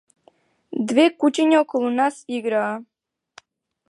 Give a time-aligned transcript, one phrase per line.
[0.91, 2.75] Две кучиња околу нас играа.